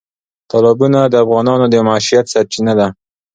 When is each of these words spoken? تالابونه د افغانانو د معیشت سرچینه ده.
تالابونه 0.51 0.99
د 1.07 1.13
افغانانو 1.23 1.65
د 1.69 1.75
معیشت 1.87 2.25
سرچینه 2.33 2.73
ده. 2.79 2.87